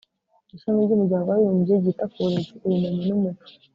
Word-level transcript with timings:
ishami 0.55 0.79
ry'umuryango 0.85 1.27
w'abibumbye 1.29 1.73
ryita 1.81 2.05
ku 2.11 2.17
burezi, 2.23 2.51
ubumenyi 2.65 3.01
n'umuco 3.07 3.51